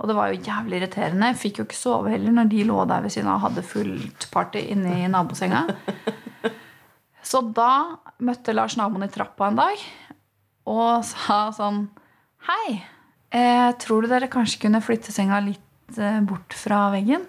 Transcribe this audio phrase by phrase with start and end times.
[0.00, 1.28] Og det var jo jævlig irriterende.
[1.32, 3.66] Jeg fikk jo ikke sove heller når de lå der ved siden av og hadde
[3.68, 5.66] fullt party inne i nabosenga.
[7.30, 9.82] Så da møtte Lars naboen i trappa en dag
[10.70, 11.84] og sa sånn
[12.48, 12.78] Hei,
[13.36, 17.26] eh, tror du dere kanskje kunne flytte senga litt eh, bort fra veggen?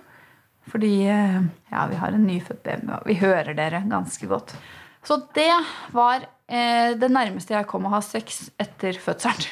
[0.71, 1.41] Fordi eh,
[1.73, 4.55] ja, vi har en nyfødt baby, og vi hører dere ganske godt.
[5.03, 5.51] Så det
[5.91, 9.51] var eh, det nærmeste jeg kom å ha sex etter fødselen.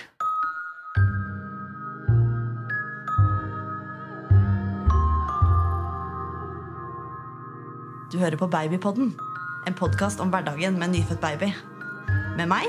[8.10, 9.12] Du hører på Babypodden,
[9.70, 11.52] en podkast om hverdagen med en nyfødt baby.
[12.40, 12.66] Med meg,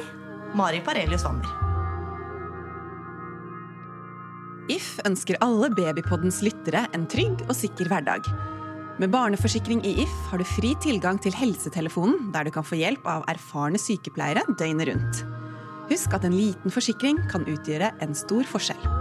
[0.52, 1.48] Mari Parelius Wammer.
[4.68, 8.28] If ønsker alle Babypoddens lyttere en trygg og sikker hverdag.
[9.00, 13.08] Med barneforsikring i If har du fri tilgang til helsetelefonen, der du kan få hjelp
[13.08, 15.26] av erfarne sykepleiere døgnet rundt.
[15.88, 18.99] Husk at en liten forsikring kan utgjøre en stor forskjell.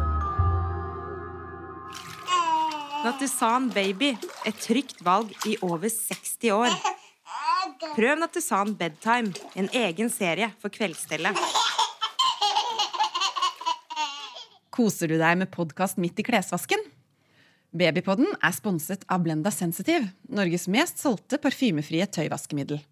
[2.99, 4.09] Natusan Baby,
[4.43, 6.73] et trygt valg i over 60 år.
[7.95, 11.39] Prøv Nattusan Bedtime, en egen serie for kveldsstellet.
[14.75, 16.83] Koser du deg med podkast midt i klesvasken?
[17.71, 22.83] Babypodden er sponset av Blenda Sensitive, Norges mest solgte parfymefrie tøyvaskemiddel.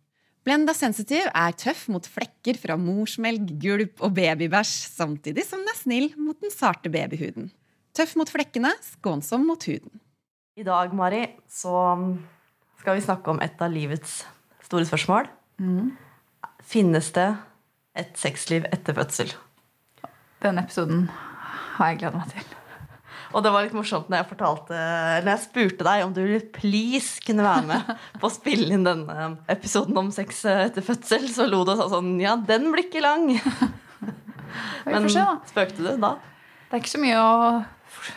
[0.48, 5.82] Blenda Sensitive er tøff mot flekker fra morsmelk, gulp og babybæsj, samtidig som den er
[5.84, 7.52] snill mot den sarte babyhuden.
[7.98, 9.90] Tøff mot flekkene, skånsom mot huden.
[10.58, 11.20] I dag, Mari,
[11.54, 11.72] så
[12.82, 14.24] skal vi snakke om et av livets
[14.66, 15.28] store spørsmål.
[16.66, 17.28] Finnes det
[18.02, 19.36] et sexliv etter fødsel?
[20.42, 21.04] Den episoden
[21.76, 22.50] har jeg gleda meg til.
[23.38, 26.42] Og det var litt morsomt når jeg fortalte Når jeg spurte deg om du ville
[26.56, 31.46] please kunne være med på å spille inn denne episoden om sex etter fødsel, så
[31.46, 33.30] lo du og sa sånn Ja, den blir ikke lang.
[34.90, 36.16] Men spøkte du da?
[36.66, 37.34] Det er ikke så mye å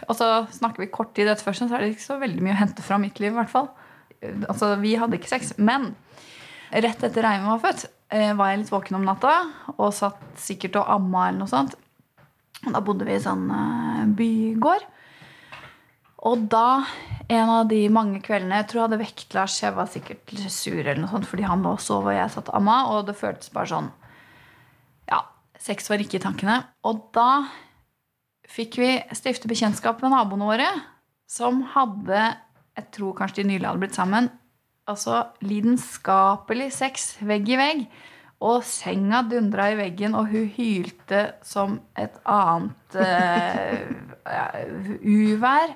[0.09, 2.61] Altså, Snakker vi kort tid etter fødselen, så er det ikke så veldig mye å
[2.63, 3.33] hente fra mitt liv.
[3.33, 3.71] i hvert fall.
[4.49, 5.55] Altså, Vi hadde ikke sex.
[5.59, 5.95] Men
[6.73, 9.35] rett etter Reime var født, eh, var jeg litt våken om natta
[9.77, 11.75] og satt sikkert og amma eller noe sånt.
[12.67, 14.85] Og Da bodde vi i sånn eh, bygård.
[16.29, 16.85] Og da,
[17.33, 19.55] en av de mange kveldene Jeg tror jeg hadde vekt Lars.
[19.63, 22.51] Jeg var sikkert sur eller noe sånt fordi han lå og sov og jeg satt
[22.53, 22.83] og amma.
[22.93, 23.91] Og det føltes bare sånn
[25.09, 25.23] Ja,
[25.59, 26.59] sex var ikke i tankene.
[26.85, 27.47] Og da
[28.51, 30.71] fikk vi stifte bekjentskap med naboene våre,
[31.31, 32.31] som hadde
[32.79, 34.31] Jeg tror kanskje de nylig hadde blitt sammen.
[34.89, 37.83] Altså lidenskapelig sex vegg i vegg.
[38.41, 42.97] Og senga dundra i veggen, og hun hylte som et annet
[44.31, 45.75] uh, uvær.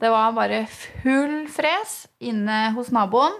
[0.00, 3.36] Det var bare full fres inne hos naboen.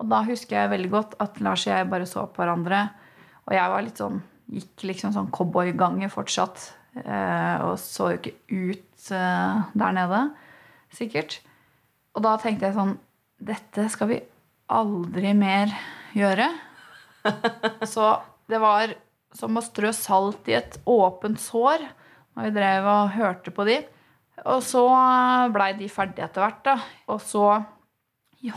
[0.00, 2.84] Og da husker jeg veldig godt at Lars og jeg bare så på hverandre.
[3.48, 4.20] Og jeg var litt sånn,
[4.52, 6.68] gikk liksom sånn cowboygange fortsatt.
[6.98, 10.24] Eh, og så jo ikke ut eh, der nede,
[10.94, 11.38] sikkert.
[12.16, 12.96] Og da tenkte jeg sånn
[13.40, 14.18] Dette skal vi
[14.70, 15.70] aldri mer
[16.12, 16.50] gjøre.
[17.92, 18.10] Så
[18.50, 18.92] det var
[19.36, 21.86] som å strø salt i et åpent sår
[22.34, 23.78] når vi drev og hørte på de.
[24.44, 24.82] Og så
[25.52, 26.76] blei de ferdige etter hvert, da.
[27.12, 27.46] Og så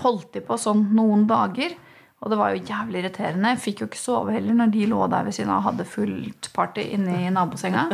[0.04, 1.76] holdt de på sånn noen dager.
[2.24, 3.52] Og det var jo jævlig irriterende.
[3.52, 5.88] Jeg fikk jo ikke sove heller når de lå der ved siden av og hadde
[5.92, 7.90] fullt party inne i nabosenga.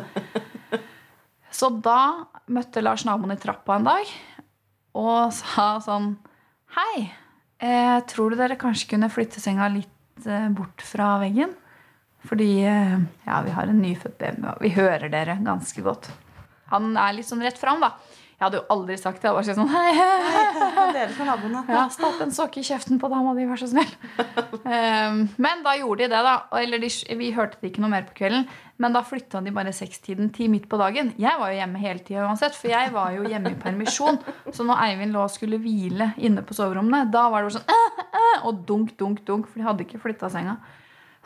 [1.60, 4.12] Så da møtte Lars naboen i trappa en dag
[5.00, 6.12] og sa sånn
[6.76, 7.08] Hei,
[7.66, 11.56] eh, tror du dere kanskje kunne flytte senga litt eh, bort fra veggen?
[12.30, 16.12] Fordi eh, ja, vi har en nyfødt baby, og vi hører dere ganske godt.
[16.70, 17.96] Han er litt sånn rett fram, da.
[18.40, 19.28] Jeg hadde jo aldri sagt det.
[19.28, 20.84] Jeg bare sånn, hei, hei, hei.
[20.96, 21.64] Dere naboene.
[21.68, 23.90] Ja, Stapp en sokke i kjeften på dama di, vær så snill.
[24.64, 26.36] Um, men da gjorde de det, da.
[26.56, 26.88] Eller de,
[27.20, 28.46] vi hørte det ikke noe mer på kvelden.
[28.80, 31.12] Men da flytta de bare sekstiden til midt på dagen.
[31.20, 34.22] Jeg var jo hjemme hele tida uansett, for jeg var jo hjemme i permisjon.
[34.56, 38.48] Så når Eivind lå og skulle hvile inne på soverommene, da var det bare sånn
[38.48, 40.56] Og dunk, dunk, dunk, for de hadde ikke flytta senga.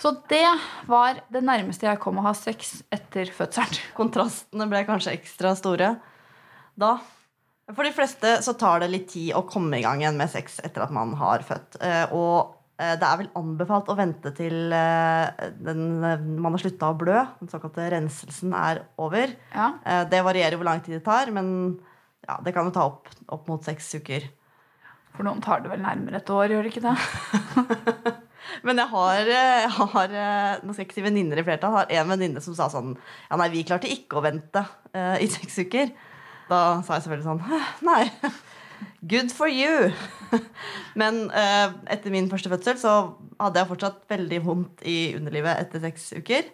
[0.01, 0.47] Så det
[0.89, 3.77] var det nærmeste jeg kom å ha sex etter fødselen.
[3.93, 5.91] Kontrastene ble kanskje ekstra store
[6.79, 6.97] da.
[7.71, 10.59] For de fleste så tar det litt tid å komme i gang igjen med sex
[10.65, 11.77] etter at man har født.
[11.79, 16.91] Eh, Og eh, det er vel anbefalt å vente til eh, den, man har slutta
[16.91, 17.21] å blø.
[17.39, 19.31] Den såkalte renselsen er over.
[19.55, 19.69] Ja.
[20.11, 21.79] Det varierer hvor lang tid det tar, men
[22.27, 24.27] ja, det kan jo ta opp, opp mot seks uker.
[25.15, 26.97] For noen tar det vel nærmere et år, gjør det ikke det?
[28.65, 30.13] Men jeg har, jeg har
[30.65, 33.37] nå skal jeg ikke si venninner i flertall, har en venninne som sa sånn Ja,
[33.39, 35.93] nei, vi klarte ikke å vente i seks uker.
[36.53, 38.03] Da sa jeg selvfølgelig sånn Nei.
[39.03, 39.91] Good for you.
[40.99, 42.93] Men eh, etter min første fødsel så
[43.39, 46.47] hadde jeg fortsatt veldig vondt i underlivet etter seks uker.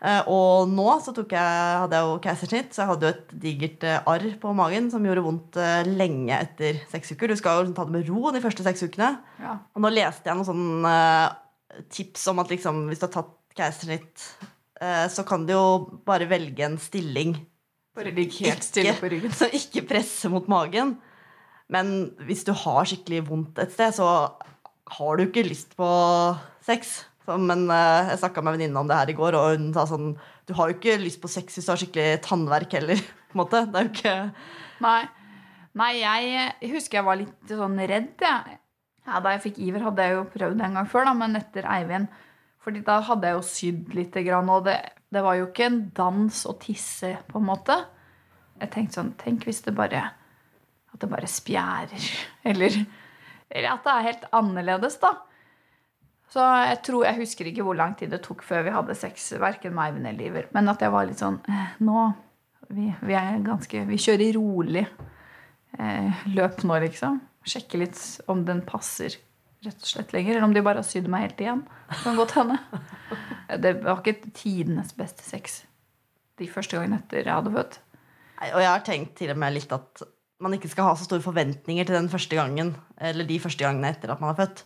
[0.00, 3.84] Eh, og nå så jeg, hadde jeg jo keisersnitt, så jeg hadde jo et digert
[3.88, 7.32] eh, arr på magen som gjorde vondt eh, lenge etter seks uker.
[7.32, 9.12] Du skal jo ta det med ro de første seks ukene.
[9.42, 9.58] Ja.
[9.74, 13.36] Og nå leste jeg noen sånne eh, tips om at liksom, hvis du har tatt
[13.58, 14.30] keisersnitt,
[14.80, 15.66] eh, så kan du jo
[16.06, 17.34] bare velge en stilling
[17.96, 19.34] Bare ligg helt stille på ryggen.
[19.40, 20.96] så ikke presse mot magen.
[21.70, 24.08] Men hvis du har skikkelig vondt et sted, så
[24.90, 25.88] har du ikke lyst på
[26.66, 27.04] sex.
[27.26, 29.70] Så, men eh, jeg snakka med en venninne om det her i går, og hun
[29.76, 30.14] sa sånn
[30.48, 33.02] Du har jo ikke lyst på sex hvis du har skikkelig tannverk heller.
[33.30, 33.64] på en måte.
[33.70, 34.16] Det er jo ikke
[34.82, 35.02] Nei.
[35.78, 38.56] Nei, jeg, husker jeg var litt sånn redd, jeg.
[39.06, 41.68] Ja, da jeg fikk iver, hadde jeg jo prøvd en gang før, da, men etter
[41.70, 42.08] Eivind.
[42.64, 44.74] Fordi da hadde jeg jo sydd litt, grann, og det,
[45.10, 47.76] det var jo ikke en dans å tisse, på en måte.
[48.60, 50.04] Jeg tenkte sånn Tenk hvis det bare
[50.92, 52.06] At det bare spjærer.
[52.50, 52.76] Eller,
[53.50, 55.10] eller at det er helt annerledes, da.
[56.30, 59.32] Så jeg tror, jeg husker ikke hvor lang tid det tok før vi hadde sex,
[59.42, 60.46] verken meg eller Liver.
[60.54, 62.04] Men at jeg var litt sånn eh, Nå
[62.70, 67.18] vi, vi er ganske Vi kjører rolig eh, løp nå, liksom.
[67.42, 67.98] Sjekke litt
[68.30, 69.18] om den passer
[69.66, 70.36] rett og slett lenger.
[70.36, 71.64] Eller om de bare har sydd meg helt igjen.
[72.02, 72.58] Kan godt hende.
[73.64, 75.64] Det var ikke tidenes beste sex
[76.40, 77.78] de første gangene etter jeg hadde født.
[78.54, 80.04] Og jeg har tenkt til og med litt at
[80.40, 83.90] man ikke skal ha så store forventninger til den første gangen, eller de første gangene
[83.92, 84.62] etter at man er født.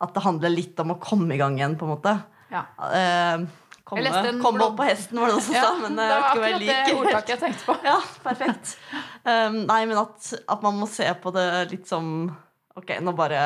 [0.00, 2.14] At det handler litt om å komme i gang igjen, på en måte.
[2.48, 2.62] Ja.
[2.86, 3.44] Eh,
[3.88, 5.74] komme komme opp på hesten, var det også som Ja, sa.
[5.82, 7.76] Men det jeg var akkurat det ordtaket jeg tenkte på.
[7.90, 8.76] Ja, perfekt.
[9.26, 12.30] Um, nei, men at, at man må se på det litt som
[12.78, 13.42] Ok, nå bare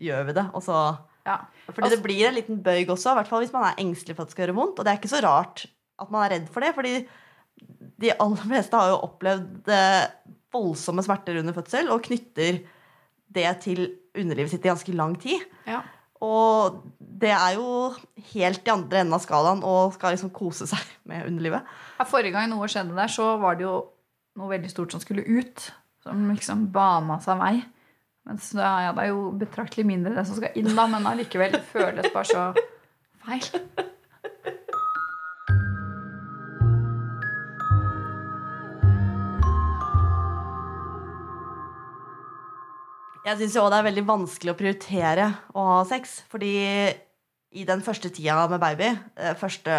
[0.00, 0.46] gjør vi det.
[0.54, 0.78] Og så
[1.24, 1.38] Ja.
[1.72, 4.24] Fordi det blir en liten bøyg også, i hvert fall hvis man er engstelig for
[4.24, 4.78] at det skal gjøre vondt.
[4.78, 5.64] Og det er ikke så rart
[5.98, 7.06] at man er redd for det, fordi
[8.02, 10.06] de aller fleste har jo opplevd eh,
[10.52, 12.60] voldsomme smerter under fødsel og knytter
[13.34, 15.42] det til underlivet sitt i ganske lang tid.
[15.66, 15.80] Ja.
[16.24, 17.94] Og det er jo
[18.34, 21.64] helt i andre enden av skalaen og skal liksom kose seg med underlivet.
[21.98, 23.78] Ja, Forrige gang noe skjedde der, så var det jo
[24.38, 25.70] noe veldig stort som skulle ut.
[26.04, 27.54] Som liksom bana seg vei.
[28.24, 32.08] Mens ja, det er jo betraktelig mindre det som skal inn, da, men allikevel føles
[32.14, 32.44] bare så
[33.24, 33.64] feil.
[43.24, 46.18] Jeg syns jo det er veldig vanskelig å prioritere å ha sex.
[46.28, 46.50] Fordi
[47.54, 49.72] i den første tida med baby, eh, første,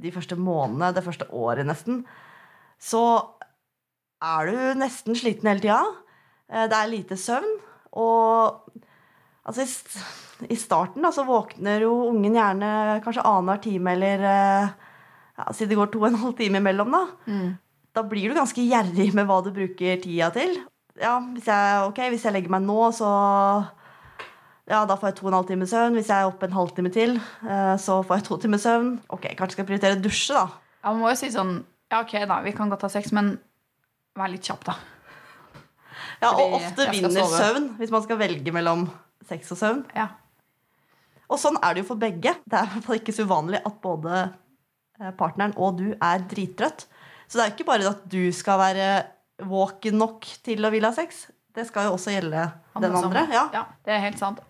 [0.00, 2.04] de første månedene, det første året nesten,
[2.80, 3.02] så
[4.24, 5.82] er du nesten sliten hele tida.
[6.48, 7.57] Eh, Det er lite søvn.
[7.98, 8.80] Og
[9.48, 12.72] altså, i, i starten da, så våkner jo ungen gjerne
[13.04, 14.76] kanskje annenhver time eller eh,
[15.38, 17.04] ja, Si det går to og en halv time imellom, da
[17.98, 20.60] da blir du ganske gjerrig med hva du bruker tida til.
[20.98, 23.08] Ja, hvis jeg, okay, hvis jeg legger meg nå, så
[24.68, 25.96] ja, da får jeg to og en halv time søvn.
[25.96, 27.16] Hvis jeg er oppe en halvtime til,
[27.48, 28.92] eh, så får jeg to timer søvn.
[29.14, 30.46] Ok, Kanskje skal jeg prioritere dusje, da.
[30.84, 31.58] Ja, Man må jo si sånn
[31.88, 33.38] Ja, ok, da, vi kan godt ha sex, men
[34.18, 34.74] vær litt kjapp, da.
[36.22, 38.88] Ja, Og ofte vinner søvn hvis man skal velge mellom
[39.28, 39.84] sex og søvn.
[39.96, 40.08] Ja.
[41.28, 42.32] Og sånn er det jo for begge.
[42.48, 46.24] Det er i hvert fall ikke så uvanlig at både eh, partneren og du er
[46.30, 46.86] drittrøtt.
[47.28, 48.88] Så det er jo ikke bare at du skal være
[49.48, 51.26] våken nok til å ville ha sex.
[51.54, 52.46] Det skal jo også gjelde
[52.78, 53.24] den Andre andre.
[53.34, 53.44] Ja.
[53.54, 54.40] ja, det er helt sant.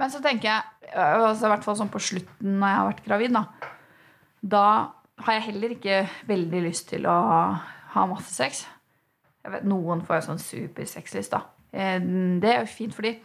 [0.00, 3.04] Men så tenker jeg, altså, i hvert fall sånn på slutten når jeg har vært
[3.06, 3.70] gravid, da,
[4.56, 4.64] da
[5.24, 7.16] har jeg heller ikke veldig lyst til å
[7.94, 8.64] ha masse sex.
[9.50, 11.40] Vet, noen får jo sånn supersexlyst, da.
[11.72, 11.98] Eh,
[12.40, 13.18] Det er jo fint for de.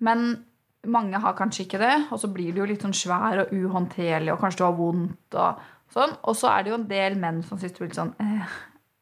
[0.00, 0.44] Men
[0.86, 4.32] mange har kanskje ikke det, og så blir du jo litt sånn svær og uhåndterlig,
[4.32, 5.60] og kanskje du har vondt og
[5.92, 6.16] sånn.
[6.24, 8.58] Og så er det jo en del menn som syns du blir litt sånn eh,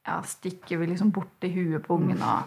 [0.06, 2.44] Ja, stikker vi liksom borti huet på ungen og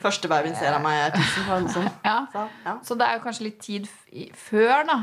[0.00, 1.44] Første babyen ser av meg er tissen.
[1.48, 2.26] noen Ja.
[2.32, 2.74] Så, Ja.
[2.82, 3.86] Så det er jo kanskje litt tid
[4.34, 4.96] før da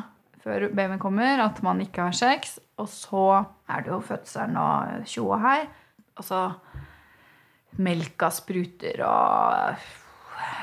[0.44, 5.06] Før babyen kommer At man ikke har sex Og så er det jo fødselen og
[5.06, 5.68] tjoa her.
[6.18, 6.42] Og så
[7.82, 9.90] Melka spruter og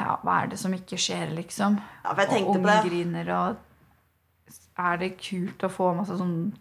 [0.00, 1.78] Ja, hva er det som ikke skjer liksom?
[2.04, 6.52] Ja, for jeg tenkte Og unge griner og Er det kult å få masse sånn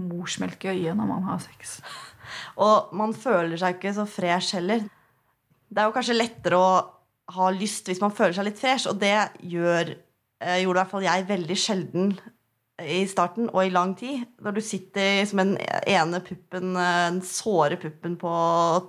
[0.00, 1.78] Morsmelk i øyet når man har sex?
[2.64, 4.82] Og man føler seg ikke så fresh heller.
[5.68, 6.70] Det er jo kanskje lettere å
[7.36, 9.92] ha lyst hvis man føler seg litt fresh, og det gjør,
[10.42, 12.10] eh, gjorde i hvert fall jeg veldig sjelden
[12.82, 14.24] i starten og i lang tid.
[14.42, 15.54] Når du sitter som den
[15.86, 18.34] ene puppen, den såre puppen på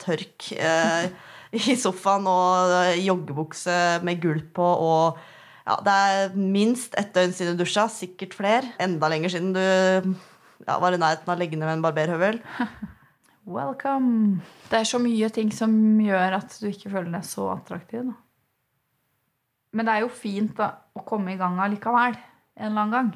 [0.01, 1.09] tørk eh,
[1.55, 5.23] i sofaen og eh, joggebukse med gulp på og
[5.65, 8.67] ja, Det er minst ett døgn siden du dusja, sikkert flere.
[8.77, 12.37] Enda lenger siden du ja, var i nærheten av å legge ned med en barberhøvel.
[13.55, 18.07] Welcome Det er så mye ting som gjør at du ikke føler deg så attraktiv
[18.07, 18.15] da.
[19.75, 23.11] Men det er jo fint da, å komme i gang allikevel En eller annen gang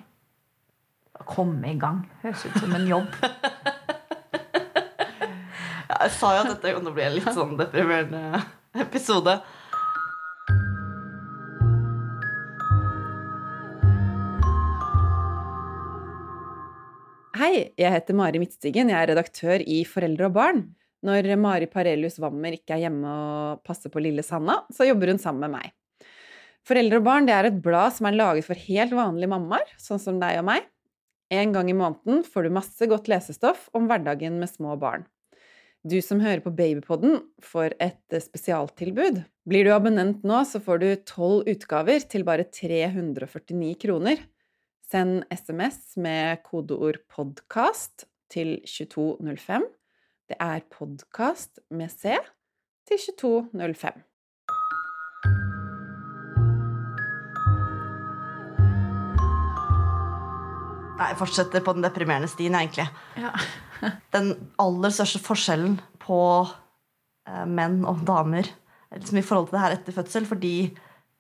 [1.19, 3.07] Å komme i gang Høres ut som en jobb
[5.99, 8.39] Jeg sa jo at dette kom til å bli en litt sånn deprimerende
[8.79, 9.33] episode.
[17.35, 18.93] Hei, jeg heter Mari Midtstigen.
[18.93, 20.63] Jeg er redaktør i Foreldre og barn.
[21.03, 25.21] Når Mari Parelius Wammer ikke er hjemme og passer på lille Sanna, så jobber hun
[25.21, 25.75] sammen med meg.
[26.67, 30.01] Foreldre og barn det er et blad som er laget for helt vanlige mammaer, sånn
[30.01, 30.67] som deg og meg.
[31.29, 35.05] En gang i måneden får du masse godt lesestoff om hverdagen med små barn.
[35.85, 39.21] Du som hører på Babypodden, får et spesialtilbud.
[39.47, 44.19] Blir du abonnent nå, så får du tolv utgaver til bare 349 kroner.
[44.89, 49.69] Send SMS med kodeord 'podkast' til 2205.
[50.27, 52.17] Det er 'podkast' med C
[52.89, 54.08] til 2205.
[60.99, 62.89] Nei, fortsetter på den deprimerende stien, egentlig.
[63.19, 63.31] Ja.
[64.15, 68.49] Den aller største forskjellen på eh, menn og damer
[68.91, 70.53] liksom i forhold til det her etter fødsel, fordi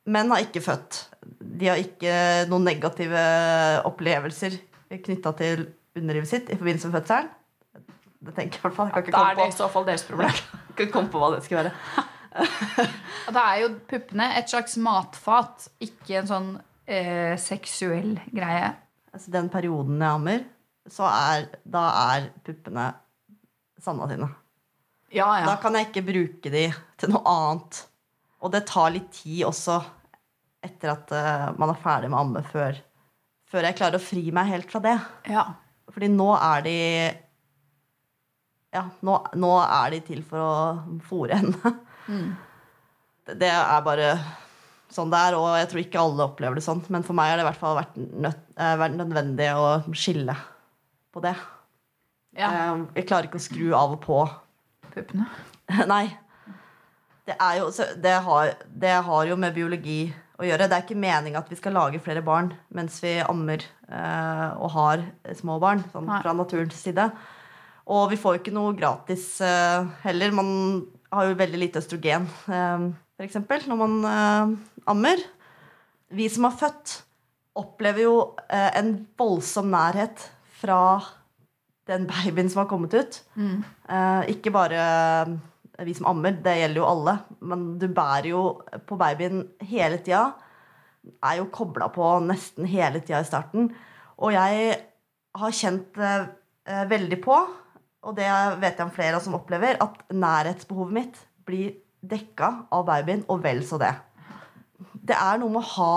[0.09, 1.01] menn har ikke født.
[1.39, 2.13] De har ikke
[2.49, 3.25] noen negative
[3.87, 4.57] opplevelser
[4.89, 5.67] knytta til
[5.97, 7.29] underlivet sitt i forbindelse med fødselen.
[8.19, 8.89] Det tenker jeg i hvert fall.
[8.95, 10.33] Jeg Da er det i så fall deres problem.
[10.67, 11.71] jeg kan ikke komme på hva det skal være.
[13.29, 16.49] Og da er jo puppene et slags matfat, ikke en sånn
[16.89, 18.73] eh, seksuell greie.
[19.13, 20.43] Altså, den perioden jeg ammer,
[20.89, 21.83] så er, da
[22.15, 22.87] er puppene
[23.81, 24.27] sanda sine.
[25.15, 26.67] Ja, Da kan jeg ikke bruke de
[27.01, 27.79] til noe annet.
[28.45, 29.79] Og det tar litt tid også
[30.63, 32.77] etter at uh, man er ferdig med å amme, før,
[33.49, 34.95] før jeg klarer å fri meg helt fra det.
[35.31, 35.47] Ja.
[35.89, 36.75] Fordi nå er de
[38.75, 41.71] Ja, nå, nå er de til for å fòre henne.
[43.25, 44.11] Det- Det er bare
[44.93, 46.81] sånn det er, og jeg tror ikke alle opplever det sånn.
[46.93, 50.35] Men for meg har det i hvert fall vært, nød, eh, vært nødvendig å skille
[51.13, 51.35] på det.
[52.37, 52.49] ja.
[52.49, 54.23] Eh, Jeg klarer ikke å skru av og på
[54.93, 55.27] Puppene.
[55.93, 56.05] Nei.
[57.29, 57.67] Det, er jo,
[58.01, 60.07] det, har, det har jo med biologi
[60.39, 60.65] å gjøre.
[60.69, 64.71] Det er ikke meninga at vi skal lage flere barn mens vi ammer eh, og
[64.73, 65.03] har
[65.37, 67.05] små barn, sånn fra naturens side.
[67.89, 70.33] Og vi får jo ikke noe gratis eh, heller.
[70.37, 70.49] Man
[71.13, 74.57] har jo veldig lite østrogen, eh, f.eks., når man eh,
[74.89, 75.21] ammer.
[76.15, 76.95] Vi som har født,
[77.59, 78.15] opplever jo
[78.47, 80.23] eh, en voldsom nærhet
[80.61, 80.79] fra
[81.89, 83.21] den babyen som har kommet ut.
[83.89, 85.33] Eh, ikke bare eh,
[85.85, 87.15] vi som ammer, det gjelder jo alle.
[87.51, 88.43] Men du bærer jo
[88.87, 90.29] på babyen hele tida.
[91.25, 93.71] Er jo kobla på nesten hele tida i starten.
[94.19, 94.77] Og jeg
[95.39, 96.29] har kjent eh,
[96.69, 97.37] eh, veldig på,
[97.99, 98.27] og det
[98.61, 103.61] vet jeg om flere som opplever, at nærhetsbehovet mitt blir dekka av babyen, og vel
[103.67, 103.93] så det.
[104.79, 105.95] Det er noe med å ha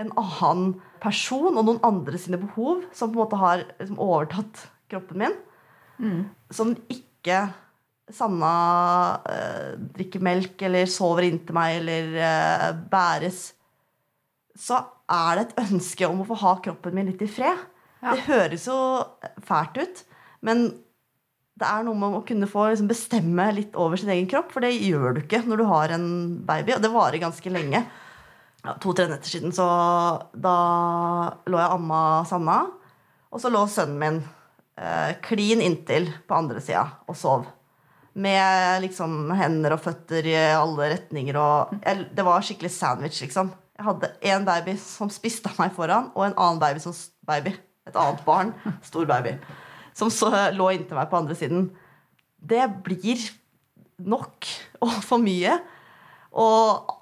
[0.00, 4.64] en annen person og noen andre sine behov som på en måte har liksom, overtatt
[4.90, 5.36] kroppen min
[6.52, 7.44] som ikke
[8.12, 13.54] Sanna eh, drikker melk eller sover inntil meg eller eh, bæres,
[14.54, 17.62] så er det et ønske om å få ha kroppen min litt i fred.
[18.04, 18.12] Ja.
[18.12, 18.76] Det høres jo
[19.48, 20.02] fælt ut,
[20.44, 20.66] men
[21.54, 24.64] det er noe med å kunne få liksom, bestemme litt over sin egen kropp, for
[24.64, 26.08] det gjør du ikke når du har en
[26.46, 27.84] baby, og det varer ganske lenge.
[28.64, 29.66] Ja, To-tre netter siden så
[30.34, 30.54] da
[31.46, 32.62] lå jeg amma Sanna,
[33.30, 34.18] og så lå sønnen min
[34.80, 37.46] eh, klin inntil på andre sida og sov.
[38.14, 41.38] Med liksom hender og føtter i alle retninger.
[41.38, 43.50] Og jeg, det var skikkelig sandwich, liksom.
[43.74, 46.94] Jeg hadde én baby som spiste meg foran, og en annen baby som
[47.26, 47.54] baby.
[47.84, 48.54] Et annet barn,
[48.86, 49.34] stor baby,
[49.94, 51.68] som så lå inntil meg på andre siden.
[52.44, 53.22] Det blir
[54.04, 54.48] nok
[54.84, 55.56] og for mye.
[56.34, 56.94] Og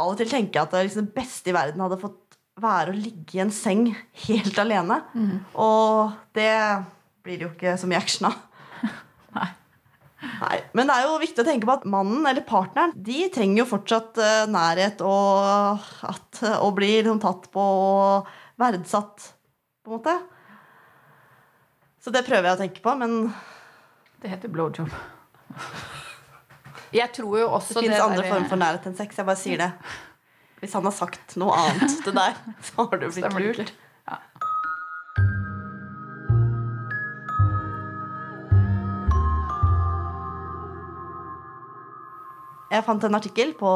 [0.00, 2.18] av og til tenker jeg at det, liksom, beste i verden hadde fått
[2.60, 3.88] være å ligge i en seng
[4.26, 5.00] helt alene.
[5.54, 6.52] Og det
[7.24, 8.36] blir jo ikke så mye action av.
[9.36, 9.48] Nei.
[10.20, 13.62] Nei, Men det er jo viktig å tenke på at mannen eller partneren de trenger
[13.62, 18.28] jo fortsatt eh, nærhet og at, å bli liksom, tatt på og
[18.60, 19.30] verdsatt,
[19.80, 20.16] på en måte.
[22.00, 23.32] Så det prøver jeg å tenke på, men
[24.20, 24.88] Det heter blowjob.
[26.92, 29.16] Jeg tror jo det også fins det andre former for nærhet enn sex.
[29.16, 29.68] Jeg bare sier det.
[30.60, 33.72] Hvis han har sagt noe annet til deg, så har du blitt lurt.
[34.08, 34.18] Ja.
[42.70, 43.70] Jeg fant en artikkel på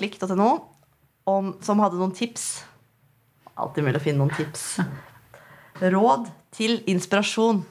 [0.00, 0.50] klikk.no
[1.62, 2.64] som hadde noen tips.
[3.60, 4.80] Alltid mulig å finne noen tips.
[5.82, 7.62] Råd til inspirasjon.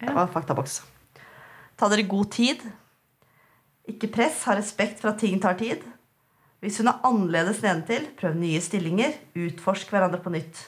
[0.00, 0.80] Det var faktaboks.
[1.76, 2.62] Ta dere god tid.
[3.88, 5.82] Ikke press, ha respekt for at ting tar tid.
[6.64, 9.12] Hvis hun er annerledes nedentil, prøv nye stillinger.
[9.36, 10.62] Utforsk hverandre på nytt.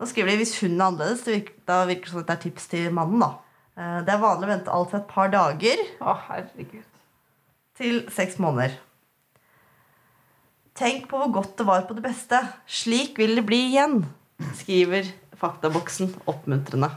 [0.00, 1.22] Nå skriver de hvis hun er annerledes.
[1.26, 3.20] Det virker, da virker det som at det er tips til mannen.
[3.22, 3.30] da.
[3.76, 6.84] Eh, Det er vanlig å vente alt fra et par dager Å, herregud.
[7.76, 8.78] til seks måneder.
[10.76, 12.40] Tenk på hvor godt det var på det beste.
[12.68, 14.02] Slik vil det bli igjen,
[14.58, 15.08] skriver
[15.40, 16.90] faktaboksen oppmuntrende.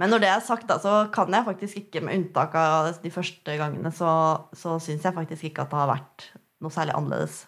[0.00, 3.12] Men når det er sagt, da, så kan jeg faktisk ikke, med unntak av de
[3.12, 4.10] første gangene, så,
[4.56, 6.26] så syns jeg faktisk ikke at det har vært
[6.62, 7.42] noe særlig annerledes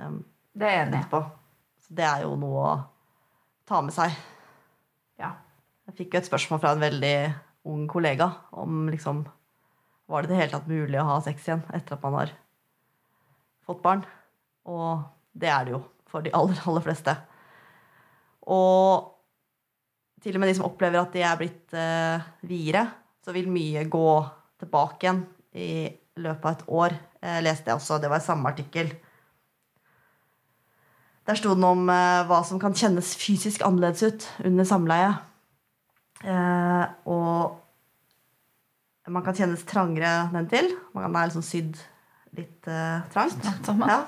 [0.00, 0.22] um,
[0.56, 1.20] Det er enig etterpå.
[1.84, 2.74] Så det er jo noe å
[3.68, 4.16] ta med seg.
[5.20, 5.34] Ja.
[5.90, 7.16] Jeg fikk jo et spørsmål fra en veldig
[7.70, 8.28] ung kollega
[8.58, 9.22] om liksom
[10.10, 12.32] Var det i det hele tatt mulig å ha sex igjen etter at man har
[13.68, 14.02] fått barn?
[14.66, 15.04] Og
[15.38, 17.14] det er det jo for de aller, aller fleste.
[18.50, 19.12] Og
[20.22, 22.86] til og med de som opplever at de er blitt eh, videre,
[23.22, 24.10] så vil mye gå
[24.62, 25.24] tilbake igjen
[25.58, 25.72] i
[26.22, 26.98] løpet av et år.
[27.22, 28.92] Jeg leste jeg også, det var i samme artikkel.
[31.26, 35.12] Der sto den om eh, hva som kan kjennes fysisk annerledes ut under samleie.
[36.22, 37.58] Eh, og
[39.10, 40.72] man kan kjennes trangere nedentil.
[40.94, 41.78] Man kan være liksom sydd
[42.38, 43.46] litt eh, trangt.
[43.86, 44.02] Ja.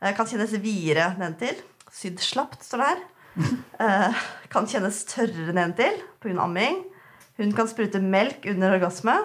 [0.00, 1.60] Eh, kan kjennes videre nedentil.
[1.92, 3.04] Sydd slapt, står det her.
[3.36, 6.38] Eh, kan kjennes tørrere nedentil pga.
[6.40, 6.84] amming.
[7.36, 9.16] Hun kan sprute melk under orgasme.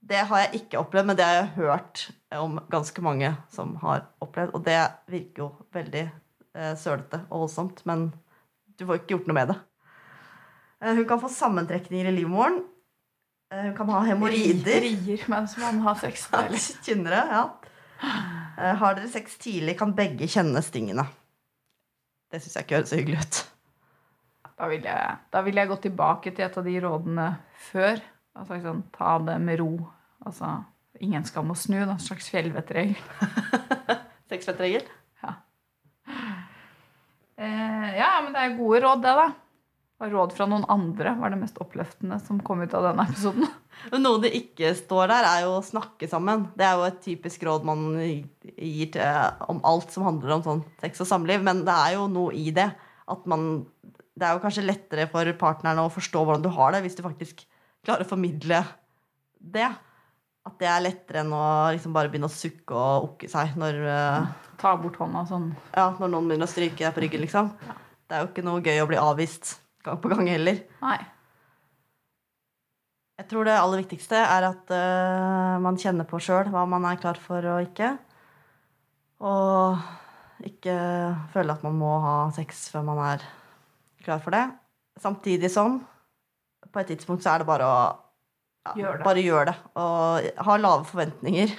[0.00, 4.06] Det har jeg ikke opplevd, men det har jeg hørt om ganske mange som har
[4.24, 4.54] opplevd.
[4.56, 4.78] Og det
[5.12, 8.08] virker jo veldig eh, sølete og voldsomt, men
[8.78, 9.58] du får ikke gjort noe med det.
[10.80, 12.62] Eh, hun kan få sammentrekninger i livmoren.
[13.52, 14.80] Eh, hun kan ha hemoroider.
[14.86, 16.30] Rier mens man har sex.
[16.32, 16.56] Er
[16.86, 17.46] Kynnere, ja.
[18.78, 21.04] Har dere sex tidlig, kan begge kjenne stingene.
[22.28, 23.40] Det syns jeg ikke høres så hyggelig ut.
[24.58, 27.28] Da vil, jeg, da vil jeg gå tilbake til et av de rådene
[27.70, 28.00] før.
[28.38, 29.72] Altså sånn, Ta det med ro.
[30.26, 30.50] Altså,
[31.00, 31.78] ingen skam å snu.
[31.84, 32.98] Da, en slags fjellvettregel.
[34.30, 34.88] Sexfettregel?
[37.38, 39.26] Eh, ja, men det er gode råd, det, da.
[39.98, 43.48] Råd fra noen andre var det mest oppløftende som kom ut av denne episoden.
[44.04, 46.44] Noe det ikke står der, er jo å snakke sammen.
[46.54, 49.02] Det er jo et typisk råd man gir til,
[49.50, 51.42] om alt som handler om sånn sex og samliv.
[51.42, 52.68] Men det er jo noe i det.
[53.10, 53.66] At man,
[54.14, 57.02] det er jo kanskje lettere for partneren å forstå hvordan du har det, hvis du
[57.02, 57.42] faktisk
[57.82, 58.62] klarer å formidle
[59.38, 59.68] det.
[60.46, 63.82] At det er lettere enn å liksom bare begynne å sukke og okke seg når,
[63.98, 65.56] eh, Ta bort hånda sånn.
[65.74, 67.26] ja, når noen begynner å stryke deg på ryggen.
[67.26, 67.50] liksom.
[68.06, 69.58] Det er jo ikke noe gøy å bli avvist
[69.96, 70.60] på gang heller.
[70.82, 70.98] Nei.
[73.18, 77.00] Jeg tror det aller viktigste er at uh, man kjenner på sjøl hva man er
[77.02, 77.96] klar for og ikke.
[79.26, 80.74] Og ikke
[81.32, 83.24] føle at man må ha sex før man er
[84.04, 84.44] klar for det.
[85.02, 85.80] Samtidig som
[86.68, 87.80] på et tidspunkt så er det bare å
[88.68, 89.04] ja, Gjør det.
[89.06, 89.56] Bare gjør det.
[89.80, 91.52] Og ha lave forventninger.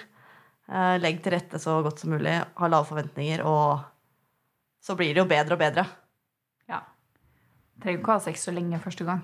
[0.70, 2.36] Eh, legg til rette så godt som mulig.
[2.60, 3.80] Ha lave forventninger, og
[4.84, 5.86] så blir det jo bedre og bedre.
[7.80, 9.22] Trenger ikke å ha sex så lenge første gang.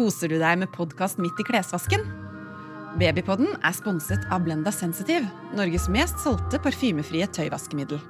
[0.00, 2.06] Koser du deg med podkast midt i klesvasken?
[3.00, 8.00] Babypodden er sponset av Blenda Sensitive, Norges mest solgte parfymefrie tøyvaskemiddel.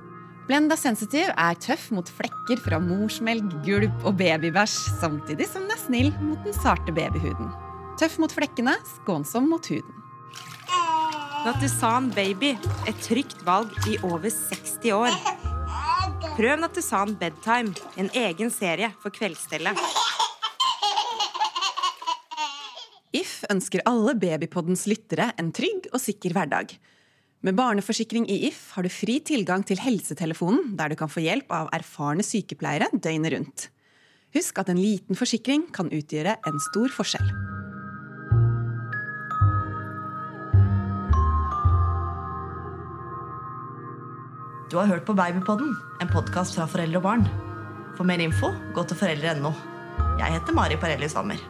[0.48, 5.82] Blenda Sensitive er tøff mot flekker fra morsmelk, gulp og babybæsj, samtidig som den er
[5.82, 7.52] snill mot den sarte babyhuden.
[8.00, 9.99] Tøff mot flekkene, skånsom mot huden.
[11.40, 12.50] Natusan Baby,
[12.84, 15.14] et trygt valg i over 60 år.
[16.36, 19.78] Prøv Nattusan Bedtime, en egen serie for kveldsstellet.
[23.16, 26.74] If ønsker alle Babypoddens lyttere en trygg og sikker hverdag.
[27.40, 31.48] Med barneforsikring i If har du fri tilgang til helsetelefonen, der du kan få hjelp
[31.56, 33.70] av erfarne sykepleiere døgnet rundt.
[34.36, 37.32] Husk at en liten forsikring kan utgjøre en stor forskjell.
[44.70, 47.24] Du har hørt på Babypodden, en podkast fra foreldre og barn.
[47.96, 49.50] For mer info, gå til foreldre.no.
[50.20, 51.42] Jeg heter Mari Parellius Wammer.